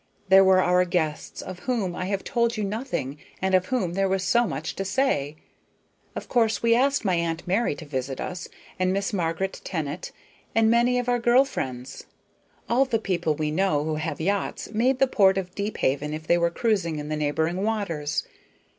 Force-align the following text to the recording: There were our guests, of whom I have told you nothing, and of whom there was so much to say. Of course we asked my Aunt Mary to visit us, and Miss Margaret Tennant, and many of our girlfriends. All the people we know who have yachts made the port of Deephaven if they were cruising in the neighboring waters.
There 0.29 0.43
were 0.43 0.63
our 0.63 0.83
guests, 0.83 1.43
of 1.43 1.59
whom 1.69 1.95
I 1.95 2.05
have 2.05 2.23
told 2.23 2.57
you 2.57 2.63
nothing, 2.63 3.19
and 3.39 3.53
of 3.53 3.67
whom 3.67 3.93
there 3.93 4.09
was 4.09 4.23
so 4.23 4.47
much 4.47 4.75
to 4.77 4.83
say. 4.83 5.35
Of 6.15 6.27
course 6.27 6.63
we 6.63 6.73
asked 6.73 7.05
my 7.05 7.13
Aunt 7.13 7.45
Mary 7.45 7.75
to 7.75 7.85
visit 7.85 8.19
us, 8.19 8.47
and 8.79 8.91
Miss 8.91 9.13
Margaret 9.13 9.61
Tennant, 9.63 10.11
and 10.55 10.71
many 10.71 10.97
of 10.97 11.07
our 11.07 11.19
girlfriends. 11.19 12.07
All 12.67 12.85
the 12.85 12.97
people 12.97 13.35
we 13.35 13.51
know 13.51 13.83
who 13.83 13.95
have 13.97 14.19
yachts 14.19 14.71
made 14.71 14.97
the 14.97 15.05
port 15.05 15.37
of 15.37 15.53
Deephaven 15.53 16.15
if 16.15 16.25
they 16.25 16.39
were 16.39 16.49
cruising 16.49 16.97
in 16.97 17.09
the 17.09 17.15
neighboring 17.15 17.63
waters. 17.63 18.25